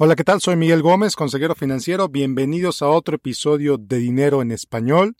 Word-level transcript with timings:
Hola, 0.00 0.14
¿qué 0.14 0.22
tal? 0.22 0.40
Soy 0.40 0.54
Miguel 0.54 0.80
Gómez, 0.80 1.16
consejero 1.16 1.56
financiero. 1.56 2.08
Bienvenidos 2.08 2.82
a 2.82 2.88
otro 2.88 3.16
episodio 3.16 3.78
de 3.78 3.98
Dinero 3.98 4.42
en 4.42 4.52
Español. 4.52 5.16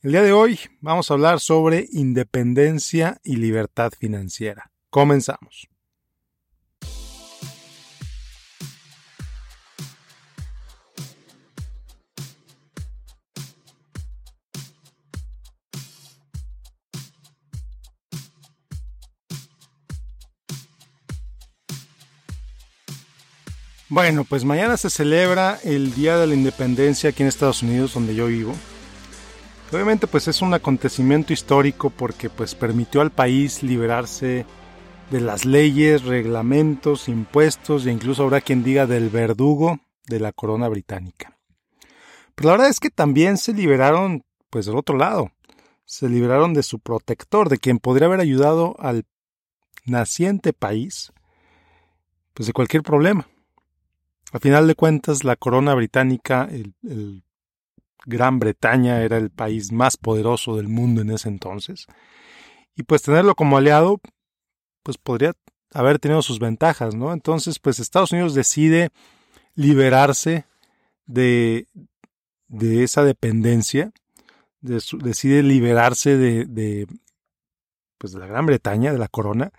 El 0.00 0.12
día 0.12 0.22
de 0.22 0.32
hoy 0.32 0.58
vamos 0.80 1.10
a 1.10 1.14
hablar 1.14 1.40
sobre 1.40 1.88
independencia 1.92 3.20
y 3.22 3.36
libertad 3.36 3.92
financiera. 4.00 4.70
Comenzamos. 4.88 5.68
Bueno, 23.90 24.24
pues 24.24 24.44
mañana 24.44 24.76
se 24.76 24.90
celebra 24.90 25.58
el 25.64 25.94
Día 25.94 26.18
de 26.18 26.26
la 26.26 26.34
Independencia 26.34 27.08
aquí 27.08 27.22
en 27.22 27.28
Estados 27.28 27.62
Unidos, 27.62 27.94
donde 27.94 28.14
yo 28.14 28.26
vivo. 28.26 28.52
Obviamente, 29.72 30.06
pues 30.06 30.28
es 30.28 30.42
un 30.42 30.52
acontecimiento 30.52 31.32
histórico 31.32 31.88
porque 31.88 32.28
pues 32.28 32.54
permitió 32.54 33.00
al 33.00 33.10
país 33.10 33.62
liberarse 33.62 34.44
de 35.10 35.20
las 35.22 35.46
leyes, 35.46 36.04
reglamentos, 36.04 37.08
impuestos 37.08 37.86
e 37.86 37.90
incluso 37.90 38.24
habrá 38.24 38.42
quien 38.42 38.62
diga 38.62 38.86
del 38.86 39.08
verdugo 39.08 39.80
de 40.06 40.20
la 40.20 40.32
corona 40.32 40.68
británica. 40.68 41.38
Pero 42.34 42.48
la 42.48 42.52
verdad 42.52 42.68
es 42.68 42.80
que 42.80 42.90
también 42.90 43.38
se 43.38 43.54
liberaron, 43.54 44.22
pues 44.50 44.66
del 44.66 44.76
otro 44.76 44.98
lado, 44.98 45.32
se 45.86 46.10
liberaron 46.10 46.52
de 46.52 46.62
su 46.62 46.78
protector, 46.78 47.48
de 47.48 47.56
quien 47.56 47.78
podría 47.78 48.06
haber 48.06 48.20
ayudado 48.20 48.76
al 48.80 49.06
naciente 49.86 50.52
país, 50.52 51.10
pues 52.34 52.46
de 52.46 52.52
cualquier 52.52 52.82
problema. 52.82 53.26
A 54.32 54.38
final 54.38 54.66
de 54.66 54.74
cuentas, 54.74 55.24
la 55.24 55.36
corona 55.36 55.74
británica, 55.74 56.48
el, 56.50 57.22
Gran 58.04 58.38
Bretaña 58.38 59.02
era 59.02 59.18
el 59.18 59.30
país 59.30 59.70
más 59.72 59.96
poderoso 59.96 60.56
del 60.56 60.68
mundo 60.68 61.02
en 61.02 61.10
ese 61.10 61.28
entonces. 61.28 61.86
Y 62.74 62.84
pues 62.84 63.02
tenerlo 63.02 63.34
como 63.34 63.58
aliado, 63.58 64.00
pues 64.82 64.96
podría 64.96 65.34
haber 65.74 65.98
tenido 65.98 66.22
sus 66.22 66.38
ventajas, 66.38 66.94
¿no? 66.94 67.12
Entonces, 67.12 67.58
pues 67.58 67.80
Estados 67.80 68.12
Unidos 68.12 68.34
decide 68.34 68.90
liberarse 69.54 70.46
de, 71.06 71.66
de 72.46 72.84
esa 72.84 73.04
dependencia, 73.04 73.92
decide 74.60 75.42
liberarse 75.42 76.16
de, 76.16 76.46
de, 76.46 76.86
pues 77.98 78.12
de 78.12 78.20
la 78.20 78.26
Gran 78.26 78.46
Bretaña, 78.46 78.92
de 78.92 78.98
la 78.98 79.08
corona, 79.08 79.52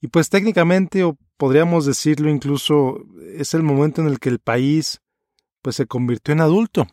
y 0.00 0.08
pues 0.08 0.28
técnicamente 0.28 1.02
o 1.04 1.16
podríamos 1.36 1.86
decirlo 1.86 2.28
incluso, 2.28 3.04
es 3.38 3.54
el 3.54 3.62
momento 3.62 4.00
en 4.00 4.08
el 4.08 4.18
que 4.18 4.28
el 4.28 4.40
país 4.40 5.00
pues 5.62 5.76
se 5.76 5.86
convirtió 5.86 6.32
en 6.32 6.40
adulto. 6.40 6.86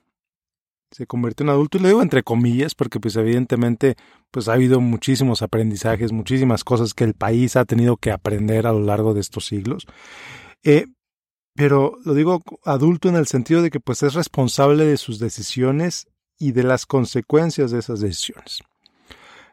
Se 0.91 1.07
convirtió 1.07 1.43
en 1.43 1.49
adulto, 1.49 1.77
y 1.77 1.81
lo 1.81 1.88
digo 1.88 2.01
entre 2.01 2.23
comillas, 2.23 2.75
porque 2.75 2.99
pues 2.99 3.15
evidentemente 3.15 3.95
pues 4.31 4.47
ha 4.47 4.53
habido 4.53 4.79
muchísimos 4.79 5.41
aprendizajes, 5.41 6.11
muchísimas 6.11 6.63
cosas 6.63 6.93
que 6.93 7.03
el 7.03 7.16
país 7.16 7.55
ha 7.55 7.66
tenido 7.66 7.97
que 7.97 8.11
aprender 8.11 8.67
a 8.67 8.71
lo 8.71 8.81
largo 8.81 9.13
de 9.13 9.21
estos 9.21 9.45
siglos. 9.45 9.88
Eh, 10.63 10.85
pero 11.55 11.97
lo 12.03 12.13
digo 12.13 12.43
adulto 12.63 13.09
en 13.09 13.16
el 13.16 13.27
sentido 13.27 13.61
de 13.61 13.71
que 13.71 13.79
pues 13.79 14.03
es 14.03 14.13
responsable 14.13 14.85
de 14.85 14.97
sus 14.97 15.19
decisiones 15.19 16.07
y 16.38 16.51
de 16.51 16.63
las 16.63 16.85
consecuencias 16.85 17.71
de 17.71 17.79
esas 17.79 18.01
decisiones. 18.01 18.61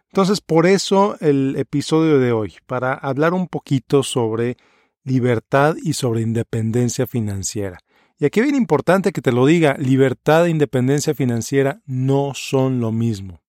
Entonces, 0.08 0.42
por 0.42 0.66
eso 0.66 1.16
el 1.20 1.56
episodio 1.56 2.18
de 2.18 2.32
hoy, 2.32 2.56
para 2.66 2.92
hablar 2.92 3.32
un 3.32 3.48
poquito 3.48 4.02
sobre 4.02 4.58
libertad 5.04 5.74
y 5.82 5.94
sobre 5.94 6.22
independencia 6.22 7.06
financiera. 7.06 7.78
Y 8.18 8.24
aquí 8.24 8.40
bien 8.40 8.54
importante 8.54 9.10
que 9.10 9.20
te 9.20 9.32
lo 9.32 9.46
diga, 9.46 9.76
libertad 9.78 10.46
e 10.46 10.50
independencia 10.50 11.12
financiera 11.12 11.80
no 11.86 12.34
son 12.34 12.78
lo 12.80 12.92
mismo. 12.92 13.40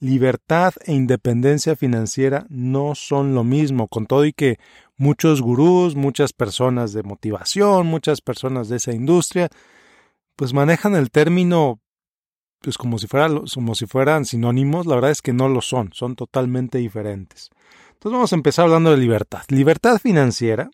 Libertad 0.00 0.72
e 0.86 0.94
independencia 0.94 1.76
financiera 1.76 2.46
no 2.48 2.94
son 2.94 3.34
lo 3.34 3.44
mismo, 3.44 3.88
con 3.88 4.06
todo 4.06 4.24
y 4.24 4.32
que 4.32 4.58
muchos 4.96 5.42
gurús, 5.42 5.94
muchas 5.94 6.32
personas 6.32 6.94
de 6.94 7.02
motivación, 7.02 7.86
muchas 7.86 8.22
personas 8.22 8.70
de 8.70 8.78
esa 8.78 8.92
industria, 8.92 9.50
pues 10.36 10.54
manejan 10.54 10.94
el 10.94 11.10
término 11.10 11.81
pues 12.62 12.78
como 12.78 12.98
si, 12.98 13.06
como 13.08 13.74
si 13.74 13.86
fueran 13.86 14.24
sinónimos, 14.24 14.86
la 14.86 14.94
verdad 14.94 15.10
es 15.10 15.22
que 15.22 15.32
no 15.32 15.48
lo 15.48 15.60
son, 15.60 15.90
son 15.92 16.16
totalmente 16.16 16.78
diferentes. 16.78 17.50
Entonces 17.92 18.12
vamos 18.12 18.32
a 18.32 18.36
empezar 18.36 18.64
hablando 18.64 18.90
de 18.90 18.96
libertad. 18.96 19.42
Libertad 19.48 19.98
financiera, 19.98 20.70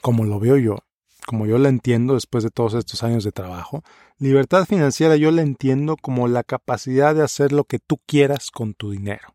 como 0.00 0.24
lo 0.24 0.40
veo 0.40 0.56
yo, 0.56 0.78
como 1.26 1.46
yo 1.46 1.58
la 1.58 1.68
entiendo 1.68 2.14
después 2.14 2.42
de 2.44 2.50
todos 2.50 2.74
estos 2.74 3.02
años 3.02 3.24
de 3.24 3.32
trabajo, 3.32 3.82
libertad 4.18 4.64
financiera 4.64 5.16
yo 5.16 5.30
la 5.30 5.42
entiendo 5.42 5.96
como 5.96 6.26
la 6.28 6.42
capacidad 6.42 7.14
de 7.14 7.22
hacer 7.22 7.52
lo 7.52 7.64
que 7.64 7.78
tú 7.78 8.00
quieras 8.06 8.50
con 8.50 8.74
tu 8.74 8.90
dinero. 8.90 9.34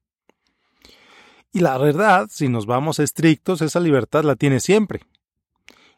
Y 1.52 1.60
la 1.60 1.78
verdad, 1.78 2.28
si 2.31 2.50
nos 2.50 2.66
vamos 2.66 2.98
estrictos, 3.00 3.62
esa 3.62 3.80
libertad 3.80 4.24
la 4.24 4.36
tienes 4.36 4.64
siempre. 4.64 5.02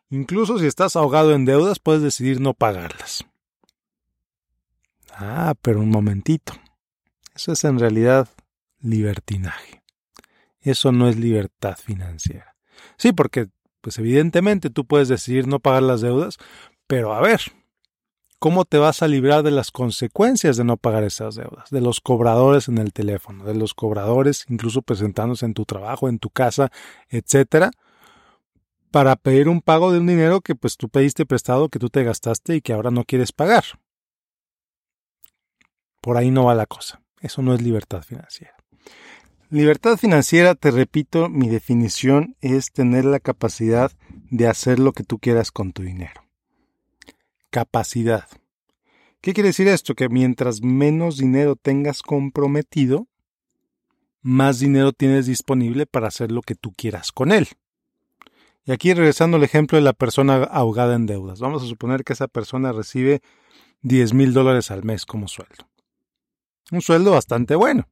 Incluso 0.10 0.60
si 0.60 0.66
estás 0.66 0.96
ahogado 0.96 1.34
en 1.34 1.46
deudas, 1.46 1.80
puedes 1.80 2.02
decidir 2.02 2.42
no 2.42 2.54
pagarlas. 2.54 3.26
Ah, 5.18 5.54
pero 5.62 5.80
un 5.80 5.90
momentito. 5.90 6.54
Eso 7.34 7.54
es 7.54 7.64
en 7.64 7.80
realidad 7.80 8.28
libertinaje. 8.82 9.82
Eso 10.62 10.92
no 10.92 11.08
es 11.08 11.18
libertad 11.18 11.78
financiera. 11.78 12.56
Sí, 12.98 13.14
porque, 13.14 13.48
pues 13.82 13.98
evidentemente 13.98 14.70
tú 14.70 14.86
puedes 14.86 15.08
decidir 15.08 15.48
no 15.48 15.60
pagar 15.60 15.84
las 15.84 16.02
deudas, 16.02 16.38
pero 16.88 17.14
a 17.14 17.22
ver, 17.22 17.42
¿cómo 18.40 18.66
te 18.66 18.78
vas 18.78 19.02
a 19.02 19.08
librar 19.08 19.44
de 19.44 19.52
las 19.52 19.72
consecuencias 19.72 20.58
de 20.58 20.66
no 20.66 20.76
pagar 20.76 21.04
esas 21.04 21.36
deudas? 21.36 21.70
De 21.70 21.82
los 21.82 22.02
cobradores 22.02 22.68
en 22.68 22.78
el 22.78 22.92
teléfono, 22.92 23.46
de 23.46 23.56
los 23.56 23.74
cobradores 23.74 24.46
incluso 24.50 24.82
presentándose 24.82 25.46
en 25.46 25.54
tu 25.54 25.66
trabajo, 25.66 26.10
en 26.10 26.20
tu 26.20 26.30
casa, 26.30 26.72
etcétera, 27.10 27.72
para 28.92 29.16
pedir 29.16 29.48
un 29.50 29.62
pago 29.62 29.92
de 29.92 30.00
un 30.00 30.08
dinero 30.08 30.42
que 30.42 30.56
pues 30.56 30.78
tú 30.78 30.90
pediste 30.90 31.26
prestado, 31.26 31.70
que 31.70 31.80
tú 31.80 31.90
te 31.90 32.04
gastaste 32.04 32.56
y 32.56 32.62
que 32.62 32.74
ahora 32.74 32.92
no 32.92 33.04
quieres 33.04 33.32
pagar. 33.32 33.64
Por 36.06 36.18
ahí 36.18 36.30
no 36.30 36.46
va 36.46 36.54
la 36.54 36.68
cosa. 36.68 37.02
Eso 37.20 37.42
no 37.42 37.56
es 37.56 37.64
libertad 37.64 38.04
financiera. 38.04 38.54
Libertad 39.50 39.98
financiera, 39.98 40.54
te 40.54 40.70
repito, 40.70 41.30
mi 41.30 41.50
definición 41.50 42.36
es 42.42 42.72
tener 42.72 43.06
la 43.06 43.20
capacidad 43.20 43.92
de 44.30 44.48
hacer 44.48 44.78
lo 44.78 44.92
que 44.94 45.04
tú 45.04 45.18
quieras 45.18 45.50
con 45.50 45.74
tu 45.74 45.82
dinero. 45.82 46.22
Capacidad. 47.50 48.28
¿Qué 49.20 49.34
quiere 49.34 49.50
decir 49.50 49.68
esto? 49.68 49.96
Que 49.96 50.08
mientras 50.08 50.62
menos 50.62 51.18
dinero 51.18 51.56
tengas 51.56 52.04
comprometido, 52.04 53.08
más 54.22 54.60
dinero 54.60 54.94
tienes 54.94 55.26
disponible 55.26 55.88
para 55.88 56.10
hacer 56.10 56.32
lo 56.32 56.44
que 56.44 56.54
tú 56.54 56.72
quieras 56.72 57.12
con 57.12 57.32
él. 57.32 57.48
Y 58.64 58.74
aquí 58.74 58.94
regresando 58.94 59.38
al 59.38 59.44
ejemplo 59.44 59.80
de 59.80 59.84
la 59.84 59.94
persona 59.94 60.44
ahogada 60.44 60.94
en 60.94 61.08
deudas. 61.08 61.40
Vamos 61.40 61.64
a 61.64 61.68
suponer 61.68 62.04
que 62.04 62.14
esa 62.14 62.28
persona 62.28 62.74
recibe 62.74 63.24
10 63.82 64.14
mil 64.14 64.34
dólares 64.34 64.70
al 64.70 64.84
mes 64.84 65.08
como 65.08 65.28
sueldo. 65.28 65.66
Un 66.72 66.82
sueldo 66.82 67.12
bastante 67.12 67.56
bueno. 67.56 67.88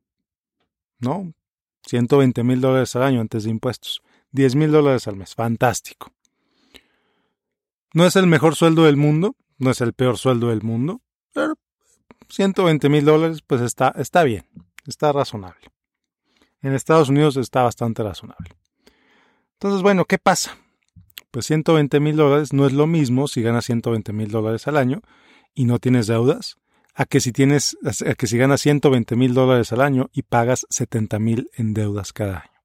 ¿No? 0.99 1.33
120 1.85 2.43
mil 2.43 2.61
dólares 2.61 2.95
al 2.95 3.03
año 3.03 3.21
antes 3.21 3.43
de 3.43 3.49
impuestos. 3.49 4.01
10 4.31 4.55
mil 4.55 4.71
dólares 4.71 5.07
al 5.07 5.15
mes. 5.15 5.35
Fantástico. 5.35 6.11
No 7.93 8.05
es 8.05 8.15
el 8.15 8.25
mejor 8.25 8.55
sueldo 8.55 8.85
del 8.85 8.97
mundo, 8.97 9.35
no 9.59 9.69
es 9.69 9.81
el 9.81 9.93
peor 9.93 10.17
sueldo 10.17 10.49
del 10.49 10.63
mundo, 10.63 11.01
pero 11.31 11.53
120 12.29 12.89
mil 12.89 13.05
dólares 13.05 13.43
pues 13.45 13.61
está, 13.61 13.89
está 13.89 14.23
bien, 14.23 14.47
está 14.87 15.11
razonable. 15.11 15.67
En 16.61 16.73
Estados 16.73 17.09
Unidos 17.09 17.37
está 17.37 17.61
bastante 17.61 18.01
razonable. 18.01 18.55
Entonces, 19.53 19.83
bueno, 19.83 20.05
¿qué 20.05 20.17
pasa? 20.17 20.57
Pues 21.29 21.45
120 21.45 21.99
mil 21.99 22.15
dólares 22.15 22.51
no 22.53 22.65
es 22.65 22.73
lo 22.73 22.87
mismo 22.87 23.27
si 23.27 23.43
ganas 23.43 23.65
120 23.65 24.11
mil 24.13 24.31
dólares 24.31 24.67
al 24.67 24.77
año 24.77 25.01
y 25.53 25.65
no 25.65 25.77
tienes 25.77 26.07
deudas 26.07 26.57
a 26.93 27.05
que 27.05 27.19
si 27.19 27.31
tienes, 27.31 27.77
a 27.83 28.15
que 28.15 28.27
si 28.27 28.37
ganas 28.37 28.61
120 28.61 29.15
mil 29.15 29.33
dólares 29.33 29.71
al 29.73 29.81
año 29.81 30.09
y 30.13 30.23
pagas 30.23 30.65
70 30.69 31.19
mil 31.19 31.49
en 31.55 31.73
deudas 31.73 32.13
cada 32.13 32.39
año. 32.39 32.61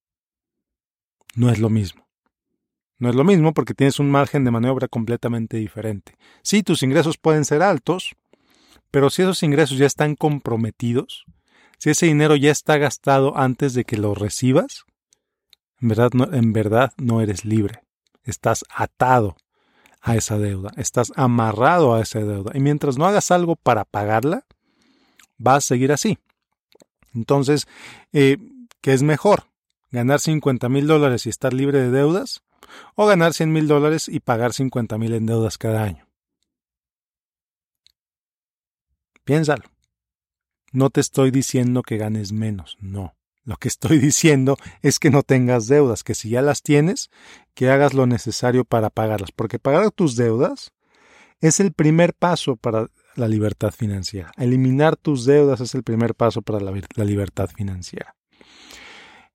No 1.34 1.50
es 1.50 1.58
lo 1.58 1.70
mismo. 1.70 2.08
No 2.98 3.08
es 3.08 3.14
lo 3.14 3.24
mismo 3.24 3.54
porque 3.54 3.74
tienes 3.74 4.00
un 4.00 4.10
margen 4.10 4.44
de 4.44 4.50
maniobra 4.50 4.88
completamente 4.88 5.56
diferente. 5.56 6.16
Sí, 6.42 6.62
tus 6.62 6.82
ingresos 6.82 7.16
pueden 7.16 7.44
ser 7.44 7.62
altos, 7.62 8.16
pero 8.90 9.08
si 9.08 9.22
esos 9.22 9.42
ingresos 9.42 9.78
ya 9.78 9.86
están 9.86 10.16
comprometidos, 10.16 11.24
si 11.78 11.90
ese 11.90 12.06
dinero 12.06 12.34
ya 12.34 12.50
está 12.50 12.76
gastado 12.76 13.36
antes 13.36 13.72
de 13.72 13.84
que 13.84 13.96
lo 13.96 14.14
recibas, 14.14 14.84
en 15.80 15.88
verdad 15.88 16.10
en 16.32 16.52
verdad 16.52 16.92
no 16.96 17.20
eres 17.20 17.44
libre. 17.44 17.82
Estás 18.24 18.64
atado 18.68 19.36
a 20.08 20.16
esa 20.16 20.38
deuda, 20.38 20.72
estás 20.76 21.12
amarrado 21.16 21.94
a 21.94 22.00
esa 22.00 22.20
deuda 22.20 22.52
y 22.54 22.60
mientras 22.60 22.98
no 22.98 23.06
hagas 23.06 23.30
algo 23.30 23.56
para 23.56 23.84
pagarla, 23.84 24.44
vas 25.36 25.64
a 25.64 25.68
seguir 25.68 25.92
así. 25.92 26.18
Entonces, 27.14 27.66
eh, 28.12 28.38
¿qué 28.80 28.92
es 28.92 29.02
mejor? 29.02 29.44
¿Ganar 29.90 30.20
50 30.20 30.68
mil 30.68 30.86
dólares 30.86 31.26
y 31.26 31.30
estar 31.30 31.52
libre 31.52 31.80
de 31.80 31.90
deudas 31.90 32.42
o 32.94 33.06
ganar 33.06 33.34
100 33.34 33.52
mil 33.52 33.68
dólares 33.68 34.08
y 34.08 34.20
pagar 34.20 34.52
50 34.52 34.98
mil 34.98 35.14
en 35.14 35.26
deudas 35.26 35.58
cada 35.58 35.84
año. 35.84 36.06
Piénsalo. 39.24 39.64
No 40.72 40.90
te 40.90 41.00
estoy 41.00 41.30
diciendo 41.30 41.82
que 41.82 41.96
ganes 41.96 42.32
menos, 42.32 42.76
no. 42.80 43.14
Lo 43.44 43.56
que 43.56 43.68
estoy 43.68 43.98
diciendo 43.98 44.56
es 44.82 44.98
que 44.98 45.10
no 45.10 45.22
tengas 45.22 45.66
deudas, 45.66 46.04
que 46.04 46.14
si 46.14 46.30
ya 46.30 46.42
las 46.42 46.62
tienes, 46.62 47.10
que 47.58 47.70
hagas 47.70 47.92
lo 47.92 48.06
necesario 48.06 48.64
para 48.64 48.88
pagarlas, 48.88 49.32
porque 49.32 49.58
pagar 49.58 49.90
tus 49.90 50.14
deudas 50.14 50.70
es 51.40 51.58
el 51.58 51.72
primer 51.72 52.14
paso 52.14 52.54
para 52.54 52.86
la 53.16 53.26
libertad 53.26 53.72
financiera. 53.72 54.30
Eliminar 54.36 54.94
tus 54.94 55.24
deudas 55.24 55.60
es 55.60 55.74
el 55.74 55.82
primer 55.82 56.14
paso 56.14 56.40
para 56.40 56.60
la, 56.60 56.72
libertad 57.04 57.50
financiera. 57.50 58.14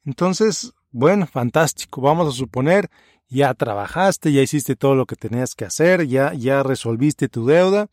Entonces, 0.05 0.71
bueno, 0.91 1.27
fantástico. 1.27 1.99
Vamos 1.99 2.33
a 2.33 2.37
suponer 2.37 2.89
ya 3.27 3.53
trabajaste, 3.55 4.31
ya 4.31 4.41
hiciste 4.41 4.77
todo 4.77 4.95
lo 4.95 5.05
que 5.05 5.17
tenías 5.17 5.53
que 5.53 5.65
hacer, 5.65 6.07
ya, 6.07 6.33
ya 6.33 6.63
resolviste 6.63 7.27
tu 7.27 7.45
deuda, 7.45 7.89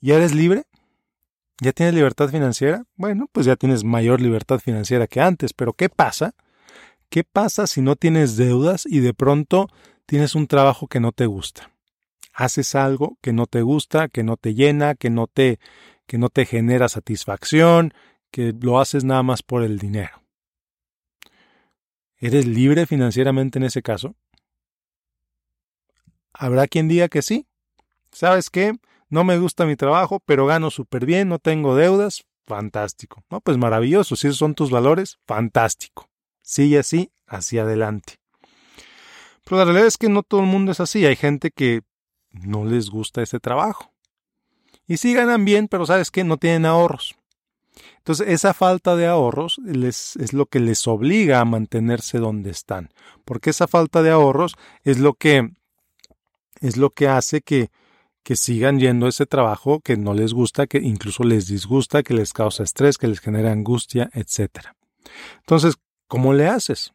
ya 0.00 0.14
eres 0.14 0.32
libre, 0.32 0.62
ya 1.60 1.72
tienes 1.72 1.92
libertad 1.96 2.28
financiera. 2.28 2.84
Bueno, 2.94 3.28
pues 3.32 3.46
ya 3.46 3.56
tienes 3.56 3.82
mayor 3.82 4.20
libertad 4.20 4.60
financiera 4.60 5.08
que 5.08 5.20
antes, 5.20 5.52
pero 5.54 5.72
¿qué 5.72 5.88
pasa? 5.88 6.36
¿Qué 7.08 7.24
pasa 7.24 7.66
si 7.66 7.80
no 7.80 7.96
tienes 7.96 8.36
deudas 8.36 8.86
y 8.86 9.00
de 9.00 9.14
pronto 9.14 9.68
tienes 10.06 10.34
un 10.34 10.46
trabajo 10.46 10.88
que 10.88 11.00
no 11.00 11.12
te 11.12 11.26
gusta? 11.26 11.72
Haces 12.32 12.74
algo 12.74 13.16
que 13.22 13.32
no 13.32 13.46
te 13.46 13.62
gusta, 13.62 14.08
que 14.08 14.22
no 14.22 14.36
te 14.36 14.54
llena, 14.54 14.94
que 14.94 15.08
no 15.10 15.26
te, 15.26 15.58
genera 16.46 16.88
satisfacción, 16.88 17.94
que 18.30 18.52
lo 18.60 18.78
haces 18.80 19.04
nada 19.04 19.22
más 19.22 19.42
por 19.42 19.62
el 19.62 19.78
dinero. 19.78 20.22
¿Eres 22.18 22.46
libre 22.46 22.86
financieramente 22.86 23.58
en 23.58 23.64
ese 23.64 23.82
caso? 23.82 24.14
Habrá 26.32 26.66
quien 26.66 26.88
diga 26.88 27.08
que 27.08 27.22
sí. 27.22 27.46
¿Sabes 28.10 28.50
qué? 28.50 28.72
No 29.08 29.24
me 29.24 29.38
gusta 29.38 29.64
mi 29.64 29.76
trabajo, 29.76 30.20
pero 30.20 30.46
gano 30.46 30.70
súper 30.70 31.06
bien, 31.06 31.28
no 31.28 31.38
tengo 31.38 31.76
deudas. 31.76 32.24
Fantástico. 32.46 33.24
No, 33.30 33.40
pues 33.40 33.56
maravilloso. 33.56 34.16
Si 34.16 34.26
esos 34.26 34.38
son 34.38 34.54
tus 34.54 34.70
valores, 34.70 35.18
fantástico. 35.26 36.08
Sigue 36.46 36.78
así, 36.78 37.10
hacia 37.26 37.62
adelante. 37.62 38.20
Pero 39.44 39.58
la 39.58 39.64
realidad 39.64 39.88
es 39.88 39.98
que 39.98 40.08
no 40.08 40.22
todo 40.22 40.42
el 40.42 40.46
mundo 40.46 40.70
es 40.70 40.78
así. 40.78 41.04
Hay 41.04 41.16
gente 41.16 41.50
que 41.50 41.82
no 42.30 42.64
les 42.64 42.88
gusta 42.88 43.20
ese 43.20 43.40
trabajo. 43.40 43.92
Y 44.86 44.98
sí 44.98 45.12
ganan 45.12 45.44
bien, 45.44 45.66
pero 45.66 45.86
¿sabes 45.86 46.12
qué? 46.12 46.22
No 46.22 46.36
tienen 46.36 46.64
ahorros. 46.64 47.16
Entonces, 47.98 48.28
esa 48.28 48.54
falta 48.54 48.94
de 48.94 49.08
ahorros 49.08 49.58
les, 49.64 50.14
es 50.16 50.32
lo 50.32 50.46
que 50.46 50.60
les 50.60 50.86
obliga 50.86 51.40
a 51.40 51.44
mantenerse 51.44 52.18
donde 52.18 52.50
están, 52.50 52.90
porque 53.24 53.50
esa 53.50 53.66
falta 53.66 54.00
de 54.02 54.10
ahorros 54.10 54.54
es 54.84 55.00
lo 55.00 55.14
que, 55.14 55.50
es 56.60 56.76
lo 56.76 56.90
que 56.90 57.08
hace 57.08 57.42
que, 57.42 57.70
que 58.22 58.36
sigan 58.36 58.78
yendo 58.78 59.06
a 59.06 59.08
ese 59.08 59.26
trabajo 59.26 59.80
que 59.80 59.96
no 59.96 60.14
les 60.14 60.32
gusta, 60.32 60.68
que 60.68 60.78
incluso 60.78 61.24
les 61.24 61.48
disgusta, 61.48 62.04
que 62.04 62.14
les 62.14 62.32
causa 62.32 62.62
estrés, 62.62 62.96
que 62.96 63.08
les 63.08 63.18
genera 63.18 63.50
angustia, 63.50 64.08
etc. 64.14 64.68
Entonces, 65.40 65.74
¿cómo 66.08 66.32
le 66.32 66.46
haces? 66.48 66.92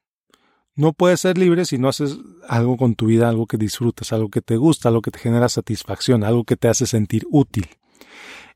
No 0.75 0.93
puedes 0.93 1.19
ser 1.19 1.37
libre 1.37 1.65
si 1.65 1.77
no 1.77 1.89
haces 1.89 2.17
algo 2.47 2.77
con 2.77 2.95
tu 2.95 3.07
vida, 3.07 3.29
algo 3.29 3.45
que 3.45 3.57
disfrutas, 3.57 4.13
algo 4.13 4.29
que 4.29 4.41
te 4.41 4.57
gusta, 4.57 4.89
algo 4.89 5.01
que 5.01 5.11
te 5.11 5.19
genera 5.19 5.49
satisfacción, 5.49 6.23
algo 6.23 6.43
que 6.43 6.55
te 6.55 6.69
hace 6.69 6.87
sentir 6.87 7.25
útil. 7.29 7.69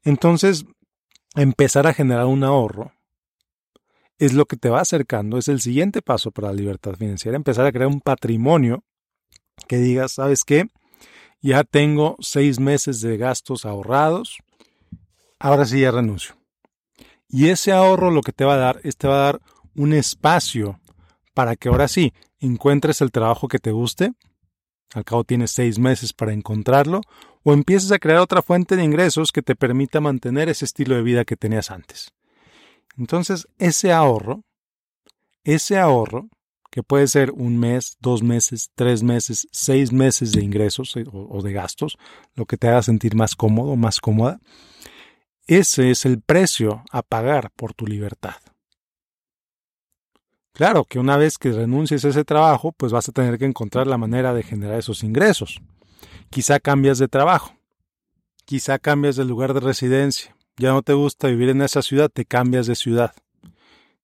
Entonces, 0.04 0.66
empezar 1.36 1.88
a 1.88 1.94
generar 1.94 2.26
un 2.26 2.44
ahorro 2.44 2.94
es 4.18 4.34
lo 4.34 4.46
que 4.46 4.56
te 4.56 4.70
va 4.70 4.82
acercando, 4.82 5.38
es 5.38 5.50
el 5.50 5.60
siguiente 5.60 6.02
paso 6.02 6.32
para 6.32 6.48
la 6.48 6.54
libertad 6.54 6.96
financiera, 6.96 7.36
empezar 7.36 7.66
a 7.66 7.72
crear 7.72 7.88
un 7.88 8.00
patrimonio 8.00 8.84
que 9.68 9.78
digas, 9.78 10.14
¿sabes 10.14 10.44
qué? 10.46 10.68
Ya 11.42 11.64
tengo 11.64 12.16
seis 12.20 12.60
meses 12.60 13.02
de 13.02 13.18
gastos 13.18 13.66
ahorrados, 13.66 14.38
ahora 15.38 15.66
sí 15.66 15.82
ya 15.82 15.92
renuncio. 15.92 16.36
Y 17.28 17.50
ese 17.50 17.72
ahorro 17.72 18.12
lo 18.12 18.22
que 18.22 18.32
te 18.32 18.46
va 18.46 18.54
a 18.54 18.58
dar 18.58 18.80
es 18.84 18.96
te 18.96 19.08
va 19.08 19.16
a 19.16 19.32
dar 19.32 19.42
un 19.76 19.94
espacio 19.94 20.80
para 21.34 21.56
que 21.56 21.70
ahora 21.70 21.88
sí 21.88 22.14
encuentres 22.40 23.02
el 23.02 23.12
trabajo 23.12 23.48
que 23.48 23.60
te 23.60 23.72
guste, 23.72 24.14
al 24.94 25.04
cabo 25.04 25.24
tienes 25.24 25.52
seis 25.52 25.80
meses 25.80 26.14
para 26.14 26.34
encontrarlo, 26.34 27.02
o 27.44 27.54
empieces 27.54 27.92
a 27.92 28.00
crear 28.00 28.20
otra 28.20 28.42
fuente 28.42 28.76
de 28.76 28.84
ingresos 28.84 29.32
que 29.32 29.42
te 29.42 29.56
permita 29.56 30.02
mantener 30.02 30.50
ese 30.50 30.66
estilo 30.66 30.96
de 30.96 31.04
vida 31.04 31.26
que 31.26 31.36
tenías 31.36 31.70
antes. 31.70 32.12
Entonces, 32.98 33.48
ese 33.60 33.92
ahorro, 33.92 34.44
ese 35.44 35.78
ahorro, 35.78 36.30
que 36.72 36.84
puede 36.84 37.08
ser 37.08 37.32
un 37.32 37.58
mes, 37.58 37.96
dos 38.02 38.22
meses, 38.24 38.70
tres 38.76 39.04
meses, 39.04 39.48
seis 39.52 39.94
meses 39.94 40.32
de 40.34 40.44
ingresos 40.44 40.96
eh, 40.98 41.06
o, 41.12 41.42
de 41.42 41.54
gastos, 41.54 41.98
lo 42.34 42.46
que 42.46 42.58
te 42.58 42.68
haga 42.68 42.82
sentir 42.82 43.16
más 43.16 43.36
cómodo, 43.36 43.76
más 43.76 44.02
cómoda, 44.02 44.40
ese 45.48 45.92
es 45.92 46.06
el 46.06 46.22
precio 46.22 46.84
a 46.92 47.02
pagar 47.02 47.52
por 47.56 47.74
tu 47.74 47.86
libertad. 47.86 48.36
Claro 50.56 50.86
que 50.86 51.00
una 51.00 51.18
vez 51.18 51.38
que 51.38 51.52
renuncies 51.52 52.06
a 52.06 52.08
ese 52.08 52.24
trabajo, 52.24 52.72
pues 52.72 52.94
vas 52.94 53.10
a 53.10 53.12
tener 53.12 53.38
que 53.38 53.44
encontrar 53.44 53.88
la 53.88 53.98
manera 53.98 54.34
de 54.34 54.42
generar 54.42 54.80
esos 54.80 55.04
ingresos. 55.04 55.60
Quizá 56.30 56.62
cambias 56.62 56.98
de 56.98 57.10
trabajo, 57.10 57.58
quizá 58.46 58.80
cambias 58.80 59.18
de 59.18 59.26
lugar 59.26 59.54
de 59.54 59.60
residencia, 59.60 60.34
ya 60.56 60.72
no 60.72 60.82
te 60.82 60.94
gusta 60.94 61.28
vivir 61.28 61.50
en 61.50 61.62
esa 61.62 61.82
ciudad, 61.82 62.10
te 62.10 62.24
cambias 62.24 62.68
de 62.68 62.76
ciudad, 62.76 63.12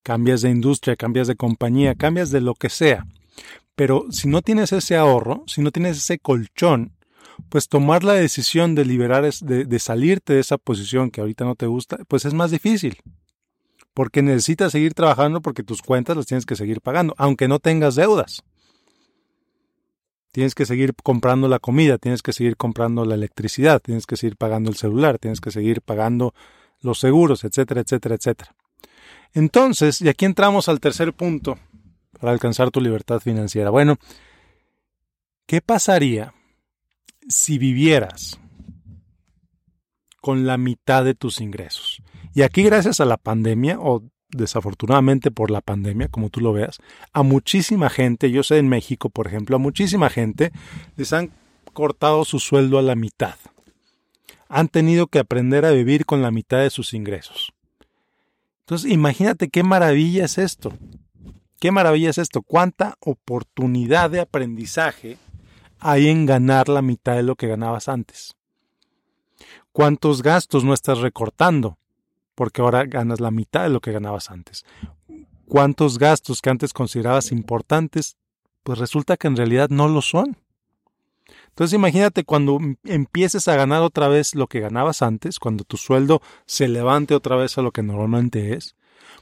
cambias 0.04 0.42
de 0.42 0.50
industria, 0.50 0.98
cambias 0.98 1.28
de 1.28 1.38
compañía, 1.38 1.96
cambias 1.96 2.32
de 2.32 2.42
lo 2.42 2.54
que 2.54 2.70
sea. 2.70 3.06
Pero 3.76 4.08
si 4.12 4.28
no 4.28 4.42
tienes 4.42 4.74
ese 4.74 4.98
ahorro, 4.98 5.46
si 5.48 5.62
no 5.62 5.72
tienes 5.72 6.00
ese 6.00 6.20
colchón, 6.20 6.98
pues 7.48 7.70
tomar 7.70 8.04
la 8.04 8.16
decisión 8.16 8.76
de 8.76 8.84
liberar, 8.84 9.24
de, 9.24 9.80
salirte 9.80 10.34
de 10.34 10.42
esa 10.42 10.58
posición 10.58 11.12
que 11.12 11.22
ahorita 11.22 11.46
no 11.46 11.56
te 11.56 11.68
gusta, 11.68 12.00
pues 12.10 12.26
es 12.26 12.34
más 12.34 12.52
difícil. 12.52 12.98
Porque 13.94 14.22
necesitas 14.22 14.72
seguir 14.72 14.94
trabajando 14.94 15.42
porque 15.42 15.64
tus 15.64 15.82
cuentas 15.82 16.16
las 16.16 16.26
tienes 16.26 16.46
que 16.46 16.56
seguir 16.56 16.82
pagando, 16.82 17.14
aunque 17.18 17.48
no 17.48 17.60
tengas 17.60 17.96
deudas. 17.96 18.44
Tienes 20.32 20.56
que 20.56 20.66
seguir 20.66 20.94
comprando 20.96 21.50
la 21.50 21.60
comida, 21.60 21.98
tienes 21.98 22.22
que 22.22 22.32
seguir 22.32 22.56
comprando 22.56 23.04
la 23.04 23.16
electricidad, 23.16 23.82
tienes 23.82 24.06
que 24.06 24.16
seguir 24.16 24.38
pagando 24.38 24.70
el 24.70 24.78
celular, 24.78 25.20
tienes 25.20 25.42
que 25.42 25.52
seguir 25.52 25.82
pagando 25.82 26.34
los 26.80 27.00
seguros, 27.00 27.44
etcétera, 27.44 27.82
etcétera, 27.82 28.16
etcétera. 28.16 28.56
Entonces, 29.34 30.02
y 30.02 30.08
aquí 30.08 30.26
entramos 30.26 30.70
al 30.70 30.80
tercer 30.80 31.14
punto 31.14 31.60
para 32.20 32.32
alcanzar 32.32 32.72
tu 32.72 32.80
libertad 32.80 33.20
financiera. 33.20 33.70
Bueno, 33.70 33.98
¿qué 35.46 35.62
pasaría 35.62 36.34
si 37.28 37.58
vivieras 37.58 38.40
con 40.22 40.46
la 40.46 40.58
mitad 40.58 41.04
de 41.04 41.16
tus 41.16 41.42
ingresos? 41.42 42.02
Y 42.34 42.44
aquí 42.44 42.64
gracias 42.64 43.00
a 43.00 43.06
la 43.06 43.18
pandemia, 43.18 43.78
o 43.80 44.04
desafortunadamente 44.30 45.32
por 45.32 45.52
la 45.52 45.62
pandemia, 45.62 46.08
como 46.08 46.30
tú 46.30 46.40
lo 46.40 46.54
veas, 46.54 46.80
a 47.12 47.24
muchísima 47.24 47.90
gente, 47.90 48.32
yo 48.32 48.44
sé 48.44 48.58
en 48.58 48.70
México, 48.70 49.10
por 49.10 49.28
ejemplo, 49.28 49.58
a 49.58 49.60
muchísima 49.60 50.10
gente 50.10 50.52
les 50.96 51.12
han 51.14 51.32
cortado 51.74 52.26
su 52.26 52.40
sueldo 52.40 52.78
a 52.78 52.82
la 52.82 52.96
mitad. 52.96 53.36
Han 54.48 54.68
tenido 54.68 55.08
que 55.08 55.20
aprender 55.20 55.66
a 55.66 55.72
vivir 55.72 56.06
con 56.06 56.22
la 56.22 56.32
mitad 56.32 56.60
de 56.60 56.70
sus 56.70 56.94
ingresos. 56.94 57.54
Entonces, 58.62 58.92
imagínate 58.92 59.50
qué 59.50 59.64
maravilla 59.64 60.26
es 60.26 60.38
esto. 60.38 60.74
Qué 61.60 61.72
maravilla 61.72 62.10
es 62.10 62.18
esto. 62.18 62.42
Cuánta 62.42 62.96
oportunidad 63.00 64.10
de 64.10 64.20
aprendizaje 64.20 65.18
hay 65.80 66.10
en 66.10 66.26
ganar 66.26 66.70
la 66.70 66.82
mitad 66.82 67.16
de 67.16 67.24
lo 67.24 67.36
que 67.36 67.48
ganabas 67.48 67.88
antes. 67.90 68.36
Cuántos 69.72 70.22
gastos 70.22 70.64
no 70.64 70.74
estás 70.74 71.00
recortando 71.00 71.78
porque 72.42 72.64
ahora 72.64 72.86
ganas 72.86 73.20
la 73.20 73.30
mitad 73.30 73.62
de 73.62 73.70
lo 73.70 73.82
que 73.82 73.92
ganabas 73.92 74.32
antes. 74.32 74.66
¿Cuántos 75.48 76.00
gastos 76.00 76.42
que 76.42 76.50
antes 76.50 76.74
considerabas 76.74 77.32
importantes, 77.32 78.18
pues 78.64 78.80
resulta 78.80 79.16
que 79.16 79.28
en 79.28 79.38
realidad 79.38 79.70
no 79.70 79.88
lo 79.88 80.02
son? 80.02 80.38
Entonces 81.50 81.76
imagínate 81.76 82.24
cuando 82.24 82.58
empieces 82.84 83.48
a 83.48 83.56
ganar 83.56 83.84
otra 83.84 84.08
vez 84.08 84.34
lo 84.34 84.48
que 84.48 84.60
ganabas 84.60 85.04
antes, 85.04 85.38
cuando 85.38 85.64
tu 85.66 85.78
sueldo 85.78 86.20
se 86.48 86.68
levante 86.68 87.14
otra 87.14 87.36
vez 87.36 87.60
a 87.60 87.62
lo 87.62 87.70
que 87.70 87.84
normalmente 87.84 88.56
es, 88.56 88.76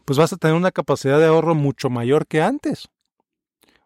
pues 0.06 0.18
vas 0.18 0.32
a 0.32 0.38
tener 0.38 0.56
una 0.56 0.72
capacidad 0.72 1.20
de 1.20 1.26
ahorro 1.26 1.56
mucho 1.56 1.90
mayor 1.90 2.26
que 2.26 2.42
antes. 2.42 2.88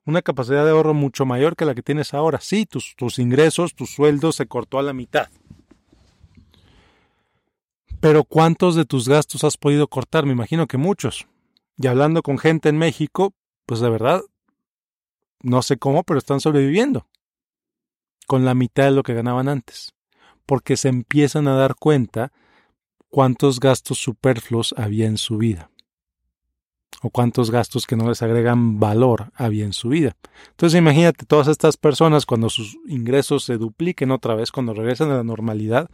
Una 0.05 0.21
capacidad 0.21 0.63
de 0.63 0.69
ahorro 0.69 0.93
mucho 0.93 1.25
mayor 1.25 1.55
que 1.55 1.65
la 1.65 1.73
que 1.73 1.81
tienes 1.81 2.13
ahora. 2.13 2.39
Sí, 2.39 2.67
tus, 2.67 2.93
tus 2.95 3.17
ingresos, 3.17 3.73
tu 3.73 3.87
sueldo 3.87 4.31
se 4.31 4.45
cortó 4.45 4.77
a 4.77 4.83
la 4.83 4.93
mitad. 4.93 5.29
Pero 8.03 8.25
¿cuántos 8.25 8.75
de 8.75 8.83
tus 8.83 9.07
gastos 9.07 9.45
has 9.45 9.55
podido 9.55 9.87
cortar? 9.87 10.25
Me 10.25 10.33
imagino 10.33 10.67
que 10.67 10.75
muchos. 10.75 11.25
Y 11.77 11.87
hablando 11.87 12.21
con 12.21 12.37
gente 12.37 12.67
en 12.67 12.77
México, 12.77 13.33
pues 13.65 13.79
de 13.79 13.89
verdad, 13.89 14.19
no 15.41 15.61
sé 15.61 15.77
cómo, 15.77 16.03
pero 16.03 16.17
están 16.17 16.41
sobreviviendo. 16.41 17.07
Con 18.27 18.43
la 18.43 18.55
mitad 18.55 18.83
de 18.83 18.91
lo 18.91 19.03
que 19.03 19.13
ganaban 19.13 19.47
antes. 19.47 19.93
Porque 20.45 20.75
se 20.75 20.89
empiezan 20.89 21.47
a 21.47 21.55
dar 21.55 21.75
cuenta 21.75 22.33
cuántos 23.07 23.61
gastos 23.61 23.99
superfluos 23.99 24.75
había 24.77 25.05
en 25.05 25.17
su 25.17 25.37
vida. 25.37 25.71
O 27.03 27.09
cuántos 27.09 27.51
gastos 27.51 27.85
que 27.85 27.97
no 27.97 28.07
les 28.07 28.21
agregan 28.21 28.79
valor 28.79 29.33
había 29.35 29.65
en 29.65 29.73
su 29.73 29.89
vida. 29.89 30.15
Entonces 30.51 30.79
imagínate 30.79 31.25
todas 31.25 31.49
estas 31.49 31.75
personas 31.75 32.25
cuando 32.25 32.49
sus 32.49 32.77
ingresos 32.87 33.43
se 33.43 33.57
dupliquen 33.57 34.09
otra 34.11 34.35
vez, 34.35 34.53
cuando 34.53 34.73
regresen 34.73 35.11
a 35.11 35.17
la 35.17 35.23
normalidad, 35.23 35.89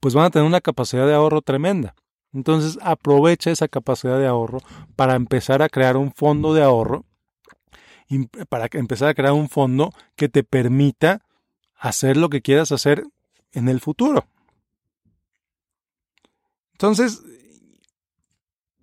pues 0.00 0.14
van 0.14 0.26
a 0.26 0.30
tener 0.30 0.46
una 0.46 0.60
capacidad 0.60 1.06
de 1.06 1.14
ahorro 1.14 1.40
tremenda. 1.40 1.94
Entonces 2.34 2.78
aprovecha 2.82 3.50
esa 3.50 3.68
capacidad 3.68 4.18
de 4.18 4.26
ahorro 4.26 4.60
para 4.96 5.14
empezar 5.14 5.62
a 5.62 5.70
crear 5.70 5.96
un 5.96 6.12
fondo 6.12 6.52
de 6.52 6.62
ahorro, 6.62 7.06
para 8.50 8.68
empezar 8.72 9.08
a 9.08 9.14
crear 9.14 9.32
un 9.32 9.48
fondo 9.48 9.94
que 10.14 10.28
te 10.28 10.44
permita 10.44 11.22
hacer 11.74 12.18
lo 12.18 12.28
que 12.28 12.42
quieras 12.42 12.70
hacer 12.70 13.04
en 13.52 13.70
el 13.70 13.80
futuro. 13.80 14.26
Entonces, 16.72 17.22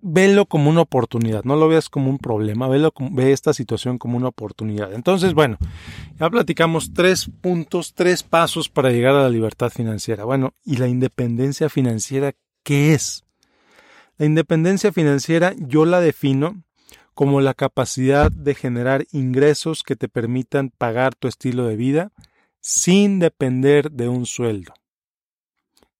velo 0.00 0.46
como 0.46 0.70
una 0.70 0.82
oportunidad, 0.82 1.44
no 1.44 1.56
lo 1.56 1.68
veas 1.68 1.88
como 1.88 2.10
un 2.10 2.18
problema, 2.18 2.68
velo, 2.68 2.92
ve 3.10 3.32
esta 3.32 3.52
situación 3.52 3.98
como 3.98 4.16
una 4.16 4.28
oportunidad. 4.28 4.92
Entonces, 4.92 5.34
bueno, 5.34 5.58
ya 6.18 6.30
platicamos 6.30 6.92
tres 6.94 7.30
puntos, 7.40 7.94
tres 7.94 8.22
pasos 8.22 8.68
para 8.68 8.90
llegar 8.90 9.14
a 9.14 9.22
la 9.22 9.30
libertad 9.30 9.70
financiera. 9.70 10.24
Bueno, 10.24 10.54
¿y 10.64 10.76
la 10.76 10.88
independencia 10.88 11.68
financiera 11.68 12.34
qué 12.62 12.94
es? 12.94 13.24
La 14.16 14.26
independencia 14.26 14.92
financiera 14.92 15.54
yo 15.58 15.84
la 15.84 16.00
defino 16.00 16.62
como 17.14 17.40
la 17.40 17.54
capacidad 17.54 18.30
de 18.30 18.54
generar 18.54 19.06
ingresos 19.12 19.82
que 19.82 19.96
te 19.96 20.08
permitan 20.08 20.70
pagar 20.70 21.14
tu 21.14 21.26
estilo 21.26 21.66
de 21.66 21.76
vida 21.76 22.12
sin 22.60 23.18
depender 23.18 23.90
de 23.90 24.08
un 24.08 24.26
sueldo 24.26 24.74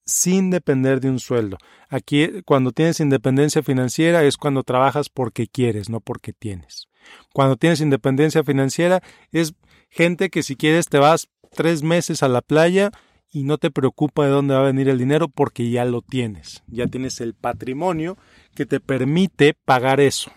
sin 0.08 0.48
depender 0.48 1.00
de 1.00 1.10
un 1.10 1.20
sueldo. 1.20 1.58
Aquí, 1.90 2.42
cuando 2.46 2.72
tienes 2.72 2.98
independencia 2.98 3.62
financiera, 3.62 4.24
es 4.24 4.38
cuando 4.38 4.62
trabajas 4.62 5.10
porque 5.10 5.46
quieres, 5.46 5.90
no 5.90 6.00
porque 6.00 6.32
tienes. 6.32 6.88
Cuando 7.34 7.56
tienes 7.56 7.82
independencia 7.82 8.42
financiera, 8.42 9.02
es 9.32 9.52
gente 9.90 10.30
que 10.30 10.42
si 10.42 10.56
quieres 10.56 10.88
te 10.88 10.98
vas 10.98 11.28
tres 11.54 11.82
meses 11.82 12.22
a 12.22 12.28
la 12.28 12.40
playa 12.40 12.90
y 13.30 13.42
no 13.44 13.58
te 13.58 13.70
preocupa 13.70 14.24
de 14.24 14.30
dónde 14.30 14.54
va 14.54 14.60
a 14.60 14.64
venir 14.64 14.88
el 14.88 14.98
dinero 14.98 15.28
porque 15.28 15.68
ya 15.70 15.84
lo 15.84 16.00
tienes. 16.00 16.62
Ya 16.68 16.86
tienes 16.86 17.20
el 17.20 17.34
patrimonio 17.34 18.16
que 18.54 18.64
te 18.64 18.80
permite 18.80 19.54
pagar 19.66 20.00
eso, 20.00 20.32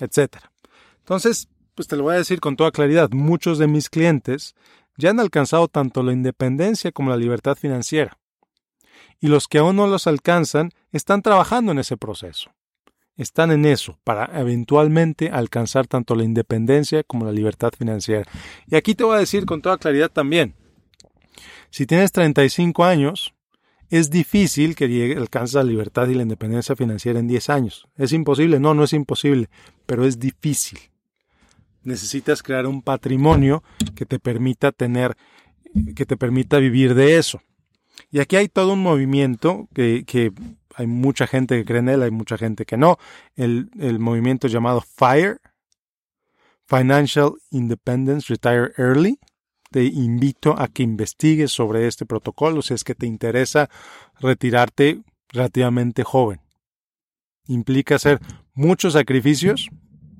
etcétera. 0.00 0.50
Entonces, 0.98 1.48
pues 1.76 1.86
te 1.86 1.96
lo 1.96 2.02
voy 2.02 2.14
a 2.14 2.18
decir 2.18 2.40
con 2.40 2.56
toda 2.56 2.72
claridad, 2.72 3.10
muchos 3.12 3.58
de 3.58 3.68
mis 3.68 3.88
clientes 3.88 4.56
ya 4.96 5.10
han 5.10 5.20
alcanzado 5.20 5.68
tanto 5.68 6.02
la 6.02 6.12
independencia 6.12 6.90
como 6.90 7.10
la 7.10 7.16
libertad 7.16 7.54
financiera 7.54 8.18
y 9.20 9.28
los 9.28 9.48
que 9.48 9.58
aún 9.58 9.76
no 9.76 9.86
los 9.86 10.06
alcanzan 10.06 10.70
están 10.92 11.22
trabajando 11.22 11.72
en 11.72 11.78
ese 11.78 11.96
proceso. 11.96 12.50
Están 13.16 13.50
en 13.50 13.64
eso 13.64 13.98
para 14.04 14.30
eventualmente 14.38 15.30
alcanzar 15.30 15.86
tanto 15.88 16.14
la 16.14 16.24
independencia 16.24 17.02
como 17.02 17.24
la 17.24 17.32
libertad 17.32 17.72
financiera. 17.76 18.24
Y 18.68 18.76
aquí 18.76 18.94
te 18.94 19.04
voy 19.04 19.16
a 19.16 19.20
decir 19.20 19.44
con 19.44 19.60
toda 19.60 19.78
claridad 19.78 20.10
también, 20.10 20.54
si 21.70 21.86
tienes 21.86 22.12
35 22.12 22.84
años, 22.84 23.34
es 23.90 24.10
difícil 24.10 24.74
que 24.74 25.14
alcances 25.16 25.54
la 25.54 25.64
libertad 25.64 26.08
y 26.08 26.14
la 26.14 26.22
independencia 26.22 26.76
financiera 26.76 27.18
en 27.18 27.26
10 27.26 27.50
años. 27.50 27.88
¿Es 27.96 28.12
imposible? 28.12 28.60
No, 28.60 28.74
no 28.74 28.84
es 28.84 28.92
imposible, 28.92 29.48
pero 29.86 30.04
es 30.04 30.18
difícil. 30.18 30.78
Necesitas 31.82 32.42
crear 32.42 32.66
un 32.66 32.82
patrimonio 32.82 33.62
que 33.94 34.04
te 34.04 34.18
permita 34.18 34.72
tener, 34.72 35.16
que 35.94 36.04
te 36.04 36.16
permita 36.16 36.58
vivir 36.58 36.94
de 36.94 37.16
eso. 37.16 37.40
Y 38.10 38.20
aquí 38.20 38.36
hay 38.36 38.48
todo 38.48 38.74
un 38.74 38.82
movimiento 38.82 39.68
que, 39.74 40.04
que 40.06 40.32
hay 40.74 40.86
mucha 40.86 41.26
gente 41.26 41.56
que 41.56 41.64
cree 41.64 41.80
en 41.80 41.88
él, 41.88 42.02
hay 42.02 42.10
mucha 42.10 42.38
gente 42.38 42.64
que 42.64 42.76
no. 42.76 42.98
El, 43.36 43.70
el 43.78 43.98
movimiento 43.98 44.48
llamado 44.48 44.80
FIRE, 44.80 45.38
Financial 46.66 47.32
Independence 47.50 48.26
Retire 48.28 48.72
Early. 48.76 49.18
Te 49.70 49.84
invito 49.84 50.54
a 50.58 50.68
que 50.68 50.82
investigues 50.82 51.50
sobre 51.50 51.86
este 51.86 52.06
protocolo 52.06 52.62
si 52.62 52.74
es 52.74 52.84
que 52.84 52.94
te 52.94 53.06
interesa 53.06 53.68
retirarte 54.18 55.02
relativamente 55.28 56.04
joven. 56.04 56.40
Implica 57.46 57.96
hacer 57.96 58.20
muchos 58.54 58.94
sacrificios, 58.94 59.68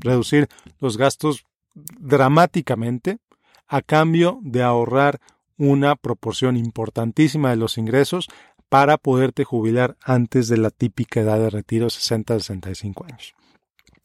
reducir 0.00 0.48
los 0.80 0.96
gastos 0.96 1.44
dramáticamente 1.74 3.18
a 3.66 3.82
cambio 3.82 4.40
de 4.42 4.62
ahorrar 4.62 5.20
una 5.58 5.96
proporción 5.96 6.56
importantísima 6.56 7.50
de 7.50 7.56
los 7.56 7.76
ingresos 7.76 8.28
para 8.68 8.96
poderte 8.96 9.44
jubilar 9.44 9.96
antes 10.02 10.48
de 10.48 10.56
la 10.56 10.70
típica 10.70 11.20
edad 11.20 11.38
de 11.38 11.50
retiro 11.50 11.88
60-65 11.88 13.04
años. 13.04 13.34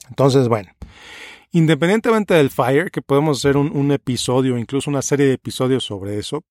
Entonces, 0.10 0.48
bueno, 0.48 0.72
independientemente 1.52 2.34
del 2.34 2.50
FIRE, 2.50 2.92
que 2.92 3.02
podemos 3.02 3.40
hacer 3.40 3.58
un, 3.58 3.76
un 3.76 3.92
episodio, 3.92 4.58
incluso 4.58 4.90
una 4.90 5.02
serie 5.02 5.28
de 5.28 5.34
episodios 5.34 5.84
sobre 5.84 6.18
eso, 6.18 6.44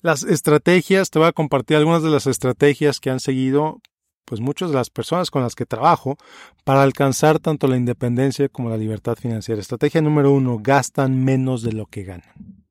las 0.00 0.24
estrategias, 0.24 1.10
te 1.10 1.18
voy 1.18 1.28
a 1.28 1.32
compartir 1.32 1.76
algunas 1.76 2.02
de 2.02 2.10
las 2.10 2.26
estrategias 2.26 2.98
que 2.98 3.10
han 3.10 3.20
seguido 3.20 3.80
pues 4.24 4.40
muchas 4.40 4.70
de 4.70 4.76
las 4.76 4.88
personas 4.88 5.30
con 5.30 5.42
las 5.42 5.54
que 5.54 5.66
trabajo 5.66 6.16
para 6.64 6.82
alcanzar 6.82 7.38
tanto 7.38 7.66
la 7.66 7.76
independencia 7.76 8.48
como 8.48 8.70
la 8.70 8.76
libertad 8.76 9.16
financiera. 9.16 9.60
Estrategia 9.60 10.00
número 10.00 10.32
uno, 10.32 10.58
gastan 10.60 11.22
menos 11.22 11.62
de 11.62 11.72
lo 11.72 11.86
que 11.86 12.04
ganan. 12.04 12.61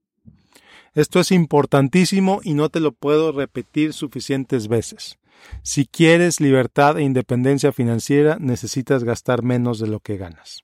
Esto 0.93 1.21
es 1.21 1.31
importantísimo 1.31 2.41
y 2.43 2.53
no 2.53 2.67
te 2.67 2.81
lo 2.81 2.91
puedo 2.91 3.31
repetir 3.31 3.93
suficientes 3.93 4.67
veces. 4.67 5.17
Si 5.63 5.85
quieres 5.85 6.41
libertad 6.41 6.97
e 6.97 7.03
independencia 7.03 7.71
financiera, 7.71 8.37
necesitas 8.39 9.05
gastar 9.05 9.41
menos 9.41 9.79
de 9.79 9.87
lo 9.87 10.01
que 10.01 10.17
ganas. 10.17 10.63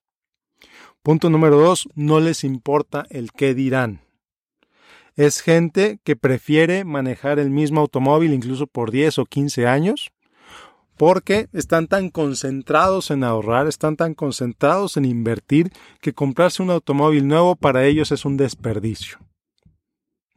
Punto 1.01 1.29
número 1.29 1.57
dos, 1.57 1.88
no 1.96 2.19
les 2.19 2.43
importa 2.43 3.05
el 3.10 3.31
qué 3.31 3.53
dirán. 3.53 4.01
Es 5.15 5.39
gente 5.39 6.00
que 6.03 6.17
prefiere 6.17 6.84
manejar 6.84 7.39
el 7.39 7.50
mismo 7.50 7.79
automóvil 7.79 8.34
incluso 8.34 8.67
por 8.67 8.91
10 8.91 9.19
o 9.19 9.25
15 9.25 9.65
años 9.65 10.12
porque 10.98 11.48
están 11.53 11.88
tan 11.88 12.10
concentrados 12.10 13.12
en 13.12 13.24
ahorrar, 13.24 13.67
están 13.67 13.96
tan 13.96 14.13
concentrados 14.13 14.98
en 14.98 15.05
invertir 15.05 15.72
que 16.01 16.13
comprarse 16.13 16.63
un 16.63 16.72
automóvil 16.72 17.27
nuevo 17.27 17.55
para 17.55 17.86
ellos 17.86 18.12
es 18.12 18.25
un 18.25 18.36
desperdicio. 18.36 19.19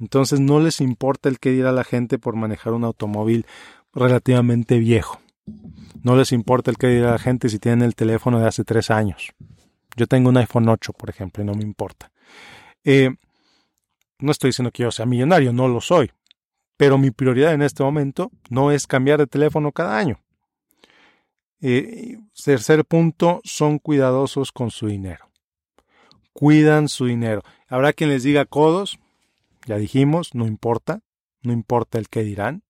Entonces 0.01 0.41
no 0.41 0.61
les 0.61 0.81
importa 0.81 1.29
el 1.29 1.39
que 1.39 1.51
dirá 1.51 1.73
la 1.73 1.85
gente 1.85 2.19
por 2.19 2.35
manejar 2.35 2.73
un 2.73 2.85
automóvil 2.85 3.47
relativamente 3.93 4.79
viejo. 4.79 5.21
No 6.03 6.17
les 6.17 6.33
importa 6.33 6.71
el 6.71 6.79
que 6.79 6.89
dirá 6.89 7.13
la 7.13 7.19
gente 7.19 7.49
si 7.49 7.59
tienen 7.59 7.83
el 7.83 7.95
teléfono 7.95 8.41
de 8.41 8.49
hace 8.49 8.65
tres 8.65 8.91
años. 8.91 9.33
Yo 9.97 10.07
tengo 10.07 10.31
un 10.31 10.37
iPhone 10.39 10.69
8, 10.69 10.93
por 10.95 11.11
ejemplo, 11.11 11.43
y 11.43 11.47
no 11.47 11.55
me 11.55 11.63
importa. 11.63 12.11
Eh, 12.85 13.11
no 14.21 14.33
estoy 14.33 14.49
diciendo 14.49 14.71
que 14.71 14.85
yo 14.85 14.91
sea 14.91 15.07
millonario, 15.07 15.53
no 15.53 15.69
lo 15.69 15.81
soy. 15.81 16.11
Pero 16.77 16.97
mi 16.97 17.11
prioridad 17.11 17.53
en 17.53 17.63
este 17.63 17.83
momento 17.83 18.31
no 18.49 18.71
es 18.71 18.87
cambiar 18.87 19.19
de 19.19 19.27
teléfono 19.27 19.73
cada 19.73 19.99
año. 19.99 20.21
Eh, 21.61 22.17
tercer 22.43 22.87
punto, 22.87 23.41
son 23.45 23.79
cuidadosos 23.79 24.53
con 24.53 24.71
su 24.71 24.87
dinero. 24.87 25.29
Cuidan 26.33 26.89
su 26.89 27.07
dinero. 27.07 27.43
Habrá 27.69 27.93
quien 27.93 28.09
les 28.09 28.23
diga 28.23 28.47
codos, 28.47 28.99
ya 29.67 29.77
dijimos, 29.77 30.35
no 30.35 30.47
importa, 30.47 31.03
no 31.43 31.53
importa 31.53 31.99
el 31.99 32.09
qué 32.09 32.23
dirán. 32.23 32.63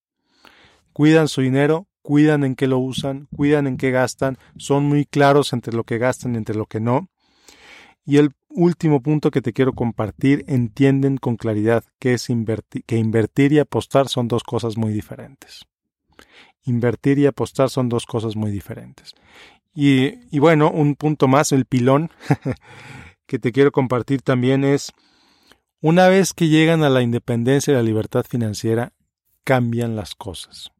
Cuidan 0.93 1.29
su 1.29 1.41
dinero, 1.41 1.87
cuidan 2.03 2.45
en 2.45 2.57
qué 2.57 2.67
lo 2.67 2.79
usan, 2.79 3.29
cuidan 3.37 3.67
en 3.67 3.77
qué 3.77 3.91
gastan, 3.91 4.39
son 4.57 4.85
muy 4.85 5.05
claros 5.05 5.53
entre 5.53 5.73
lo 5.75 5.85
que 5.85 5.99
gastan 5.99 6.35
y 6.35 6.39
entre 6.39 6.57
lo 6.57 6.67
que 6.67 6.81
no. 6.81 7.09
Y 8.05 8.17
el 8.17 8.33
último 8.49 9.03
punto 9.03 9.31
que 9.31 9.43
te 9.43 9.53
quiero 9.53 9.73
compartir, 9.73 10.45
entienden 10.49 11.17
con 11.17 11.37
claridad 11.37 11.85
que 11.99 12.15
es 12.15 12.31
invertir, 12.31 12.85
que 12.85 12.97
invertir 12.97 13.53
y 13.53 13.59
apostar 13.59 14.09
son 14.09 14.29
dos 14.29 14.43
cosas 14.43 14.77
muy 14.77 14.93
diferentes. 14.93 15.67
Invertir 16.65 17.19
y 17.19 17.27
apostar 17.27 17.71
son 17.71 17.89
dos 17.89 18.07
cosas 18.07 18.37
muy 18.37 18.51
diferentes. 18.51 19.15
Y, 19.73 20.15
y 20.35 20.41
bueno, 20.41 20.71
un 20.71 20.97
punto 20.97 21.29
más, 21.29 21.53
el 21.53 21.65
pilón 21.65 22.11
que 23.27 23.39
te 23.39 23.53
quiero 23.53 23.71
compartir 23.71 24.23
también 24.23 24.65
es 24.65 24.93
una 25.83 26.09
vez 26.09 26.35
que 26.35 26.49
llegan 26.49 26.85
a 26.85 26.91
la 26.91 27.03
independencia 27.03 27.73
y 27.73 27.75
la 27.75 27.83
libertad 27.83 28.27
financiera, 28.29 28.93
cambian 29.45 29.97
las 29.97 30.15
cosas. 30.15 30.71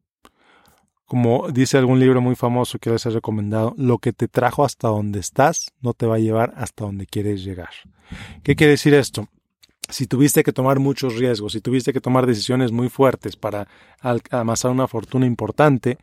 Como 1.05 1.49
dice 1.49 1.77
algún 1.77 1.99
libro 1.99 2.21
muy 2.21 2.35
famoso 2.35 2.79
que 2.79 2.89
les 2.89 3.05
he 3.05 3.09
recomendado, 3.09 3.73
lo 3.77 3.97
que 3.97 4.13
te 4.13 4.27
trajo 4.27 4.63
hasta 4.63 4.87
donde 4.87 5.19
estás 5.19 5.71
no 5.81 5.93
te 5.93 6.05
va 6.05 6.15
a 6.15 6.19
llevar 6.19 6.53
hasta 6.55 6.85
donde 6.85 7.05
quieres 7.05 7.43
llegar. 7.43 7.71
¿Qué 8.43 8.55
quiere 8.55 8.71
decir 8.71 8.93
esto? 8.93 9.27
Si 9.89 10.07
tuviste 10.07 10.43
que 10.43 10.53
tomar 10.53 10.79
muchos 10.79 11.15
riesgos, 11.15 11.53
si 11.53 11.59
tuviste 11.59 11.91
que 11.91 11.99
tomar 11.99 12.27
decisiones 12.27 12.71
muy 12.71 12.87
fuertes 12.87 13.35
para 13.35 13.67
amasar 14.29 14.71
una 14.71 14.87
fortuna 14.87 15.25
importante, 15.25 15.97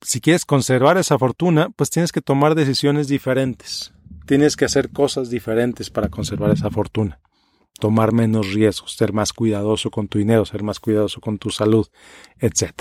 si 0.00 0.20
quieres 0.20 0.44
conservar 0.44 0.96
esa 0.96 1.18
fortuna, 1.18 1.68
pues 1.76 1.90
tienes 1.90 2.10
que 2.10 2.20
tomar 2.20 2.54
decisiones 2.56 3.06
diferentes. 3.06 3.92
Tienes 4.26 4.56
que 4.56 4.64
hacer 4.64 4.90
cosas 4.90 5.30
diferentes 5.30 5.90
para 5.90 6.08
conservar 6.08 6.50
esa 6.50 6.70
fortuna 6.70 7.20
tomar 7.78 8.12
menos 8.12 8.52
riesgos, 8.52 8.94
ser 8.94 9.12
más 9.12 9.32
cuidadoso 9.32 9.90
con 9.90 10.08
tu 10.08 10.18
dinero, 10.18 10.44
ser 10.44 10.62
más 10.62 10.80
cuidadoso 10.80 11.20
con 11.20 11.38
tu 11.38 11.50
salud, 11.50 11.86
etc. 12.38 12.72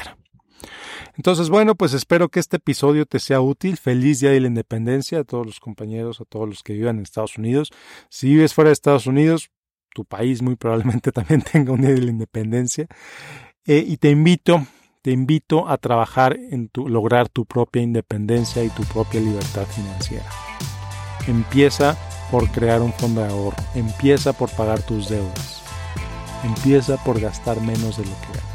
Entonces, 1.15 1.49
bueno, 1.49 1.75
pues 1.75 1.93
espero 1.93 2.29
que 2.29 2.39
este 2.39 2.57
episodio 2.57 3.05
te 3.05 3.19
sea 3.19 3.41
útil. 3.41 3.77
Feliz 3.77 4.19
Día 4.19 4.31
de 4.31 4.39
la 4.39 4.47
Independencia 4.47 5.19
a 5.19 5.23
todos 5.23 5.45
los 5.45 5.59
compañeros, 5.59 6.21
a 6.21 6.25
todos 6.25 6.47
los 6.47 6.63
que 6.63 6.73
vivan 6.73 6.97
en 6.97 7.03
Estados 7.03 7.37
Unidos. 7.37 7.71
Si 8.09 8.27
vives 8.27 8.53
fuera 8.53 8.69
de 8.69 8.73
Estados 8.73 9.07
Unidos, 9.07 9.49
tu 9.93 10.05
país 10.05 10.41
muy 10.41 10.55
probablemente 10.55 11.11
también 11.13 11.41
tenga 11.41 11.71
un 11.71 11.81
Día 11.81 11.91
de 11.91 12.01
la 12.01 12.11
Independencia. 12.11 12.87
Eh, 13.65 13.83
y 13.85 13.97
te 13.97 14.09
invito, 14.09 14.65
te 15.01 15.11
invito 15.11 15.67
a 15.67 15.77
trabajar 15.77 16.37
en 16.51 16.69
tu, 16.69 16.87
lograr 16.87 17.29
tu 17.29 17.45
propia 17.45 17.81
independencia 17.81 18.63
y 18.63 18.69
tu 18.69 18.83
propia 18.83 19.19
libertad 19.19 19.65
financiera. 19.65 20.25
Empieza 21.27 21.97
por 22.31 22.49
crear 22.51 22.81
un 22.81 22.93
fondo 22.93 23.21
de 23.21 23.29
ahorro. 23.29 23.57
Empieza 23.75 24.33
por 24.33 24.49
pagar 24.49 24.81
tus 24.81 25.09
deudas. 25.09 25.61
Empieza 26.43 26.97
por 26.97 27.19
gastar 27.19 27.59
menos 27.61 27.97
de 27.97 28.05
lo 28.05 28.11
que 28.21 28.27
ganas 28.27 28.47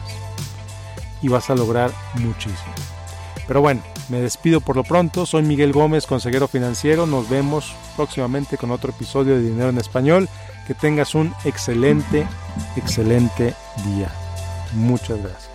y 1.22 1.28
vas 1.28 1.48
a 1.50 1.54
lograr 1.54 1.92
muchísimo. 2.14 2.74
Pero 3.46 3.60
bueno, 3.60 3.82
me 4.08 4.20
despido 4.20 4.60
por 4.60 4.76
lo 4.76 4.84
pronto. 4.84 5.24
Soy 5.24 5.42
Miguel 5.42 5.72
Gómez, 5.72 6.06
consejero 6.06 6.48
financiero. 6.48 7.06
Nos 7.06 7.28
vemos 7.28 7.74
próximamente 7.96 8.58
con 8.58 8.70
otro 8.70 8.90
episodio 8.90 9.36
de 9.36 9.42
Dinero 9.42 9.70
en 9.70 9.78
Español. 9.78 10.28
Que 10.66 10.74
tengas 10.74 11.14
un 11.14 11.34
excelente, 11.44 12.26
excelente 12.76 13.54
día. 13.84 14.12
Muchas 14.74 15.18
gracias. 15.18 15.51